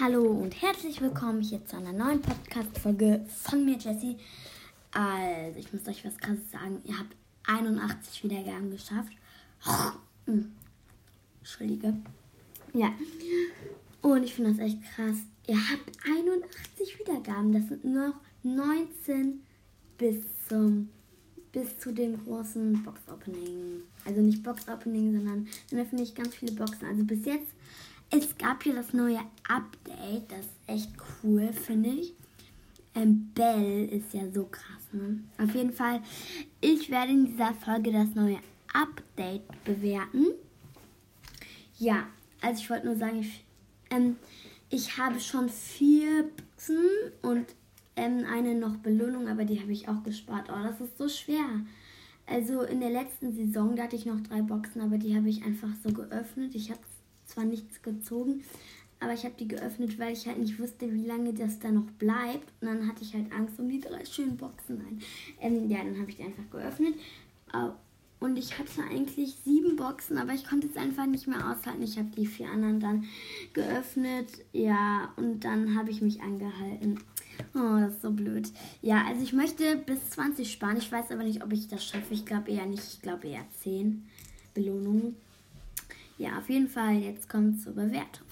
Hallo 0.00 0.22
und 0.24 0.62
herzlich 0.62 1.02
willkommen 1.02 1.42
hier 1.42 1.66
zu 1.66 1.76
einer 1.76 1.92
neuen 1.92 2.22
Podcast-Folge 2.22 3.26
von 3.28 3.66
mir, 3.66 3.76
Jessie. 3.76 4.16
Also, 4.90 5.58
ich 5.58 5.70
muss 5.70 5.86
euch 5.86 6.02
was 6.02 6.16
krasses 6.16 6.50
sagen. 6.50 6.80
Ihr 6.86 6.98
habt 6.98 7.14
81 7.46 8.24
Wiedergaben 8.24 8.70
geschafft. 8.70 9.12
Hm. 10.24 10.52
Entschuldige. 11.40 11.94
Ja. 12.72 12.94
Und 14.00 14.22
ich 14.22 14.34
finde 14.34 14.52
das 14.52 14.60
echt 14.60 14.78
krass. 14.94 15.16
Ihr 15.46 15.58
habt 15.58 15.90
81 16.06 16.98
Wiedergaben. 17.00 17.52
Das 17.52 17.68
sind 17.68 17.84
nur 17.84 18.08
noch 18.08 18.20
19 18.44 19.42
bis 19.98 20.20
zum 20.48 20.88
bis 21.52 21.78
zu 21.80 21.92
dem 21.92 22.24
großen 22.24 22.82
Box-Opening. 22.82 23.82
Also 24.06 24.22
nicht 24.22 24.42
Box-Opening, 24.42 25.12
sondern 25.12 25.48
dann 25.70 25.80
öffne 25.80 26.00
ich 26.02 26.14
ganz 26.14 26.34
viele 26.34 26.52
Boxen. 26.52 26.86
Also 26.86 27.04
bis 27.04 27.26
jetzt 27.26 27.52
es 28.12 28.36
gab 28.36 28.62
hier 28.62 28.74
das 28.74 28.92
neue 28.92 29.20
Update, 29.48 30.30
das 30.30 30.40
ist 30.40 30.58
echt 30.66 30.90
cool, 31.22 31.52
finde 31.52 31.88
ich. 31.90 32.14
Ähm, 32.94 33.30
Bell 33.34 33.88
ist 33.88 34.12
ja 34.12 34.30
so 34.30 34.44
krass, 34.44 34.86
ne? 34.92 35.22
Auf 35.38 35.54
jeden 35.54 35.72
Fall, 35.72 36.02
ich 36.60 36.90
werde 36.90 37.12
in 37.12 37.24
dieser 37.24 37.54
Folge 37.54 37.90
das 37.90 38.14
neue 38.14 38.38
Update 38.74 39.64
bewerten. 39.64 40.26
Ja, 41.78 42.06
also 42.42 42.60
ich 42.60 42.68
wollte 42.68 42.86
nur 42.86 42.96
sagen, 42.96 43.20
ich, 43.20 43.44
ähm, 43.90 44.16
ich 44.68 44.98
habe 44.98 45.18
schon 45.18 45.48
vier 45.48 46.24
Boxen 46.24 46.84
und 47.22 47.46
ähm, 47.96 48.26
eine 48.30 48.54
noch 48.54 48.76
Belohnung, 48.76 49.26
aber 49.26 49.46
die 49.46 49.58
habe 49.60 49.72
ich 49.72 49.88
auch 49.88 50.02
gespart. 50.02 50.50
Oh, 50.50 50.62
das 50.62 50.80
ist 50.80 50.98
so 50.98 51.08
schwer. 51.08 51.62
Also 52.26 52.62
in 52.62 52.80
der 52.80 52.90
letzten 52.90 53.32
Saison, 53.32 53.74
da 53.74 53.84
hatte 53.84 53.96
ich 53.96 54.06
noch 54.06 54.20
drei 54.20 54.42
Boxen, 54.42 54.82
aber 54.82 54.98
die 54.98 55.16
habe 55.16 55.30
ich 55.30 55.44
einfach 55.44 55.70
so 55.82 55.92
geöffnet. 55.92 56.54
Ich 56.54 56.70
habe 56.70 56.80
zwar 57.32 57.44
nichts 57.44 57.82
gezogen, 57.82 58.44
aber 59.00 59.14
ich 59.14 59.24
habe 59.24 59.34
die 59.38 59.48
geöffnet, 59.48 59.98
weil 59.98 60.12
ich 60.12 60.26
halt 60.26 60.38
nicht 60.38 60.58
wusste, 60.60 60.92
wie 60.92 61.04
lange 61.04 61.34
das 61.34 61.58
da 61.58 61.72
noch 61.72 61.90
bleibt. 61.98 62.52
Und 62.60 62.68
dann 62.68 62.86
hatte 62.86 63.02
ich 63.02 63.14
halt 63.14 63.32
Angst 63.32 63.58
um 63.58 63.68
die 63.68 63.80
drei 63.80 64.04
schönen 64.04 64.36
Boxen 64.36 64.80
rein. 64.80 65.00
Ähm, 65.40 65.68
ja, 65.68 65.78
dann 65.78 65.98
habe 65.98 66.10
ich 66.10 66.16
die 66.16 66.22
einfach 66.22 66.48
geöffnet. 66.50 66.94
Und 68.20 68.38
ich 68.38 68.56
hatte 68.56 68.84
eigentlich 68.88 69.34
sieben 69.44 69.74
Boxen, 69.74 70.16
aber 70.18 70.32
ich 70.32 70.46
konnte 70.46 70.68
es 70.68 70.76
einfach 70.76 71.06
nicht 71.06 71.26
mehr 71.26 71.50
aushalten. 71.50 71.82
Ich 71.82 71.98
habe 71.98 72.10
die 72.16 72.26
vier 72.26 72.48
anderen 72.48 72.78
dann 72.78 73.04
geöffnet. 73.52 74.28
Ja, 74.52 75.12
und 75.16 75.40
dann 75.40 75.76
habe 75.76 75.90
ich 75.90 76.00
mich 76.00 76.22
angehalten. 76.22 77.00
Oh, 77.54 77.80
das 77.80 77.94
ist 77.94 78.02
so 78.02 78.12
blöd. 78.12 78.52
Ja, 78.82 79.04
also 79.04 79.20
ich 79.24 79.32
möchte 79.32 79.74
bis 79.74 80.10
20 80.10 80.52
sparen. 80.52 80.76
Ich 80.76 80.92
weiß 80.92 81.10
aber 81.10 81.24
nicht, 81.24 81.42
ob 81.42 81.52
ich 81.52 81.66
das 81.66 81.84
schaffe. 81.84 82.14
Ich 82.14 82.24
glaube 82.24 82.52
eher 82.52 82.66
nicht. 82.66 82.84
Ich 82.84 83.02
glaube 83.02 83.26
eher 83.26 83.44
10 83.62 84.06
Belohnungen. 84.54 85.16
Ja, 86.22 86.38
auf 86.38 86.48
jeden 86.48 86.68
Fall, 86.68 86.98
jetzt 86.98 87.28
kommt 87.28 87.60
zur 87.60 87.72
Bewertung. 87.72 88.24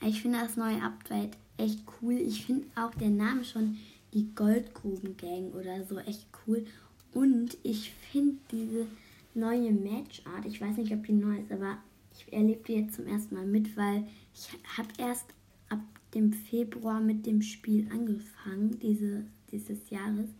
Ich 0.00 0.22
finde 0.22 0.38
das 0.38 0.56
neue 0.56 0.80
Update 0.82 1.36
echt 1.58 1.80
cool. 2.00 2.14
Ich 2.14 2.46
finde 2.46 2.66
auch 2.76 2.94
der 2.94 3.10
Name 3.10 3.44
schon 3.44 3.76
die 4.14 4.34
Goldgruben-Gang 4.34 5.52
oder 5.52 5.84
so 5.84 5.98
echt 5.98 6.26
cool. 6.46 6.64
Und 7.12 7.58
ich 7.62 7.92
finde 8.10 8.38
diese 8.50 8.86
neue 9.34 9.70
Matchart, 9.70 10.46
ich 10.46 10.62
weiß 10.62 10.78
nicht, 10.78 10.94
ob 10.94 11.04
die 11.04 11.12
neu 11.12 11.36
ist, 11.40 11.52
aber 11.52 11.76
ich 12.14 12.32
erlebe 12.32 12.62
die 12.66 12.76
jetzt 12.76 12.94
zum 12.94 13.06
ersten 13.06 13.34
Mal 13.34 13.46
mit, 13.46 13.76
weil 13.76 14.08
ich 14.34 14.48
habe 14.78 14.88
erst 14.96 15.26
ab 15.68 15.80
dem 16.14 16.32
Februar 16.32 17.00
mit 17.00 17.26
dem 17.26 17.42
Spiel 17.42 17.86
angefangen, 17.92 18.78
diese, 18.80 19.26
dieses 19.52 19.90
Jahres. 19.90 20.30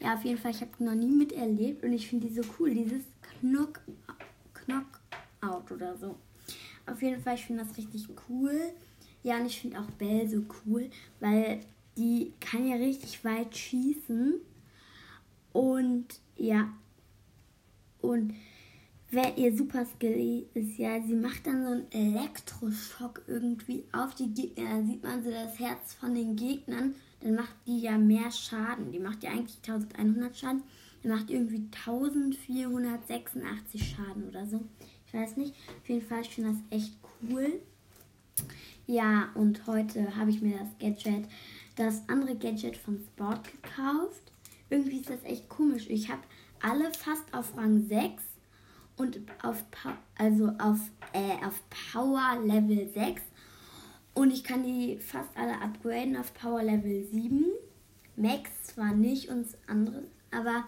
Ja, 0.00 0.14
auf 0.14 0.24
jeden 0.24 0.38
Fall, 0.38 0.52
ich 0.52 0.62
habe 0.62 0.82
noch 0.82 0.94
nie 0.94 1.12
miterlebt 1.12 1.84
und 1.84 1.92
ich 1.92 2.08
finde 2.08 2.28
die 2.28 2.34
so 2.34 2.40
cool. 2.58 2.74
Dieses 2.74 3.04
Knock, 3.42 3.82
Knock 4.54 5.01
Out 5.42 5.70
oder 5.70 5.96
so. 5.96 6.16
Auf 6.86 7.02
jeden 7.02 7.22
Fall, 7.22 7.34
ich 7.34 7.44
finde 7.44 7.64
das 7.64 7.76
richtig 7.76 8.08
cool. 8.28 8.72
Ja, 9.22 9.38
und 9.38 9.46
ich 9.46 9.60
finde 9.60 9.80
auch 9.80 9.90
Belle 9.92 10.28
so 10.28 10.42
cool, 10.64 10.90
weil 11.20 11.60
die 11.96 12.32
kann 12.40 12.66
ja 12.66 12.74
richtig 12.76 13.24
weit 13.24 13.56
schießen. 13.56 14.40
Und 15.52 16.06
ja, 16.36 16.68
und 18.00 18.34
wer 19.10 19.38
ihr 19.38 19.56
super 19.56 19.84
Skill 19.84 20.46
ist, 20.54 20.78
ja, 20.78 21.00
sie 21.02 21.14
macht 21.14 21.46
dann 21.46 21.64
so 21.64 21.70
einen 21.70 21.92
Elektroschock 21.92 23.22
irgendwie 23.26 23.84
auf 23.92 24.14
die 24.14 24.32
Gegner. 24.32 24.70
Dann 24.70 24.86
sieht 24.86 25.02
man 25.02 25.22
so 25.22 25.30
das 25.30 25.58
Herz 25.58 25.92
von 25.94 26.14
den 26.14 26.34
Gegnern. 26.34 26.94
Dann 27.20 27.34
macht 27.36 27.54
die 27.66 27.80
ja 27.80 27.98
mehr 27.98 28.30
Schaden. 28.32 28.90
Die 28.90 28.98
macht 28.98 29.22
ja 29.22 29.30
eigentlich 29.30 29.58
1100 29.58 30.34
Schaden. 30.36 30.62
Dann 31.02 31.12
macht 31.12 31.30
irgendwie 31.30 31.68
1486 31.86 33.94
Schaden 33.94 34.28
oder 34.28 34.46
so. 34.46 34.64
Ich 35.12 35.20
weiß 35.20 35.36
nicht. 35.36 35.54
Auf 35.82 35.88
jeden 35.88 36.06
Fall, 36.06 36.22
ich 36.22 36.30
finde 36.30 36.50
das 36.50 36.78
echt 36.78 36.94
cool. 37.30 37.60
Ja, 38.86 39.30
und 39.34 39.66
heute 39.66 40.16
habe 40.16 40.30
ich 40.30 40.40
mir 40.40 40.58
das 40.58 40.78
Gadget, 40.78 41.28
das 41.76 42.08
andere 42.08 42.34
Gadget 42.34 42.76
von 42.76 42.98
Sport 42.98 43.50
gekauft. 43.52 44.32
Irgendwie 44.70 45.00
ist 45.00 45.10
das 45.10 45.22
echt 45.24 45.48
komisch. 45.50 45.86
Ich 45.88 46.10
habe 46.10 46.22
alle 46.62 46.90
fast 46.94 47.22
auf 47.32 47.56
Rang 47.56 47.86
6 47.86 48.22
und 48.96 49.20
auf, 49.42 49.62
also 50.16 50.48
auf, 50.58 50.78
äh, 51.12 51.44
auf 51.44 51.60
Power 51.92 52.40
Level 52.42 52.88
6. 52.88 53.20
Und 54.14 54.30
ich 54.30 54.44
kann 54.44 54.62
die 54.62 54.98
fast 54.98 55.30
alle 55.36 55.60
upgraden 55.60 56.16
auf 56.16 56.32
Power 56.32 56.62
Level 56.62 57.04
7. 57.04 57.46
Max 58.16 58.50
zwar 58.64 58.94
nicht 58.94 59.28
und 59.28 59.46
andere, 59.66 60.04
aber 60.30 60.64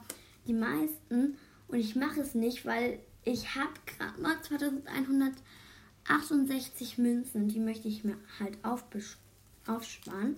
die 0.47 0.55
meisten. 0.55 1.37
Und 1.69 1.79
ich 1.79 1.97
mache 1.97 2.21
es 2.21 2.35
nicht, 2.35 2.67
weil 2.67 2.99
ich 3.25 3.55
habe 3.55 3.73
gerade 3.87 4.21
mal 4.21 4.43
2168 4.43 6.99
Münzen. 6.99 7.49
Die 7.49 7.61
möchte 7.61 7.89
ich 7.89 8.05
mir 8.05 8.19
halt 8.39 8.59
aufsparen. 8.65 10.37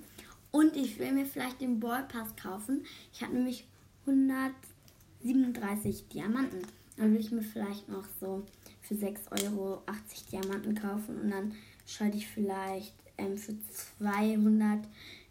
Und 0.52 0.76
ich 0.76 0.98
will 0.98 1.12
mir 1.12 1.26
vielleicht 1.26 1.60
den 1.60 1.80
Ballpass 1.80 2.34
kaufen. 2.36 2.86
Ich 3.12 3.22
habe 3.22 3.34
nämlich 3.34 3.66
137 4.06 6.08
Diamanten. 6.08 6.62
Dann 6.96 7.12
will 7.12 7.20
ich 7.20 7.32
mir 7.32 7.42
vielleicht 7.42 7.88
noch 7.88 8.04
so 8.20 8.44
für 8.80 8.94
6 8.94 9.22
Euro 9.42 9.82
80 9.86 10.26
Diamanten 10.26 10.74
kaufen. 10.74 11.20
Und 11.20 11.30
dann 11.30 11.54
schalte 11.86 12.16
ich 12.16 12.28
vielleicht 12.28 12.94
ähm, 13.18 13.36
für 13.36 13.54
200 13.98 14.86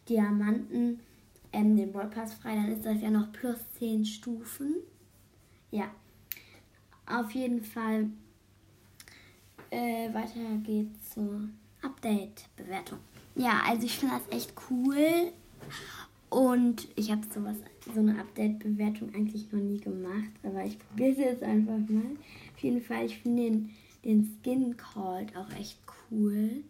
Diamanten 0.10 1.00
ähm, 1.54 1.78
den 1.78 1.92
Ballpass 1.92 2.36
frei. 2.36 2.54
Dann 2.56 2.72
ist 2.72 2.86
das 2.86 3.02
ja 3.02 3.10
noch 3.10 3.32
plus 3.32 3.58
10 3.80 4.06
Stufen. 4.06 4.76
Ja, 5.72 5.90
auf 7.06 7.32
jeden 7.32 7.64
Fall 7.64 8.10
äh, 9.70 10.14
weiter 10.14 10.58
geht's 10.64 11.12
zur 11.12 11.50
Update-Bewertung. 11.82 13.00
Ja, 13.36 13.62
also 13.68 13.86
ich 13.86 13.98
finde 13.98 14.16
das 14.16 14.38
echt 14.38 14.54
cool. 14.70 15.32
Und 16.30 16.88
ich 16.96 17.12
habe 17.12 17.22
so 17.32 18.00
eine 18.00 18.20
Update-Bewertung 18.20 19.14
eigentlich 19.14 19.52
noch 19.52 19.60
nie 19.60 19.80
gemacht. 19.80 20.32
Aber 20.44 20.66
ich 20.66 20.80
probiere 20.80 21.12
es 21.12 21.18
jetzt 21.18 21.44
einfach 21.44 21.78
mal. 21.78 22.18
Auf 22.54 22.60
jeden 22.60 22.82
Fall, 22.82 23.06
ich 23.06 23.18
finde 23.20 23.44
den, 23.44 23.70
den 24.04 24.38
Skin 24.42 24.76
Called 24.78 25.36
auch 25.36 25.52
echt 25.60 25.80
cool. 26.12 26.64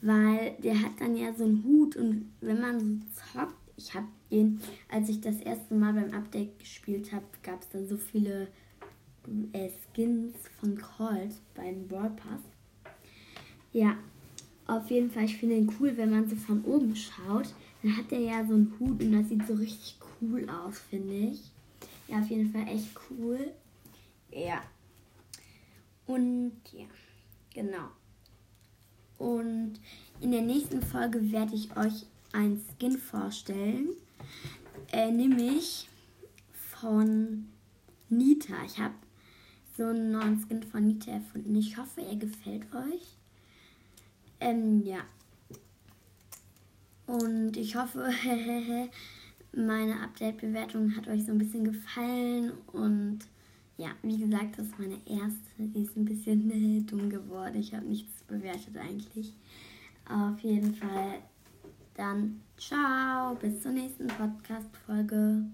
Weil 0.00 0.56
der 0.62 0.80
hat 0.80 1.00
dann 1.00 1.16
ja 1.16 1.32
so 1.32 1.44
einen 1.44 1.64
Hut 1.64 1.96
und 1.96 2.30
wenn 2.40 2.60
man 2.60 2.78
so 2.80 2.96
zockt, 3.32 3.56
ich 3.76 3.94
habe 3.94 4.06
den, 4.30 4.60
als 4.88 5.08
ich 5.08 5.20
das 5.20 5.40
erste 5.40 5.74
Mal 5.74 5.92
beim 5.94 6.12
Update 6.12 6.58
gespielt 6.58 7.12
habe, 7.12 7.24
gab 7.42 7.62
es 7.62 7.68
dann 7.70 7.88
so 7.88 7.96
viele 7.96 8.48
äh, 9.52 9.70
Skins 9.70 10.34
von 10.60 10.78
Colt 10.78 11.34
beim 11.54 11.86
Brawl 11.88 12.10
Pass. 12.10 12.40
Ja, 13.72 13.96
auf 14.66 14.90
jeden 14.90 15.10
Fall, 15.10 15.24
ich 15.24 15.36
finde 15.36 15.56
ihn 15.56 15.72
cool, 15.78 15.96
wenn 15.96 16.10
man 16.10 16.28
so 16.28 16.36
von 16.36 16.64
oben 16.64 16.94
schaut. 16.94 17.54
Dann 17.82 17.96
hat 17.96 18.12
er 18.12 18.20
ja 18.20 18.46
so 18.46 18.54
einen 18.54 18.74
Hut 18.78 19.02
und 19.02 19.12
das 19.12 19.28
sieht 19.28 19.46
so 19.46 19.54
richtig 19.54 19.96
cool 20.20 20.48
aus, 20.48 20.78
finde 20.78 21.14
ich. 21.14 21.50
Ja, 22.08 22.20
auf 22.20 22.28
jeden 22.28 22.52
Fall 22.52 22.66
echt 22.68 22.88
cool. 23.10 23.52
Ja. 24.30 24.62
Und 26.06 26.52
ja, 26.72 26.86
genau. 27.54 27.88
Und 29.18 29.74
in 30.20 30.32
der 30.32 30.42
nächsten 30.42 30.82
Folge 30.82 31.32
werde 31.32 31.54
ich 31.54 31.76
euch 31.76 32.06
ein 32.32 32.60
Skin 32.60 32.98
vorstellen. 32.98 33.88
Äh, 34.92 35.10
nämlich 35.10 35.88
von 36.52 37.48
Nita. 38.08 38.54
Ich 38.64 38.78
habe 38.78 38.94
so 39.78 39.84
einen 39.84 40.10
neuen 40.10 40.44
Skin 40.44 40.62
von 40.62 40.84
Nita 40.84 41.12
erfunden. 41.12 41.54
Ich 41.54 41.78
hoffe, 41.78 42.02
er 42.02 42.16
gefällt 42.16 42.66
euch. 42.74 43.16
Ähm, 44.40 44.82
ja. 44.84 44.98
Und 47.06 47.56
ich 47.56 47.76
hoffe, 47.76 48.10
meine 49.52 50.00
Update-Bewertung 50.02 50.96
hat 50.96 51.06
euch 51.06 51.24
so 51.24 51.30
ein 51.30 51.38
bisschen 51.38 51.62
gefallen. 51.62 52.52
Und 52.72 53.20
ja, 53.76 53.90
wie 54.02 54.18
gesagt, 54.18 54.58
das 54.58 54.66
ist 54.66 54.78
meine 54.80 54.98
erste. 55.06 55.48
Die 55.58 55.84
ist 55.84 55.96
ein 55.96 56.04
bisschen 56.04 56.84
dumm 56.86 57.08
geworden. 57.08 57.54
Ich 57.54 57.72
habe 57.72 57.86
nichts 57.86 58.24
bewertet 58.24 58.76
eigentlich. 58.76 59.32
Auf 60.08 60.40
jeden 60.40 60.74
Fall 60.74 61.22
dann 61.94 62.40
ciao, 62.56 63.36
bis 63.36 63.62
zur 63.62 63.72
nächsten 63.72 64.08
Podcast-Folge. 64.08 65.44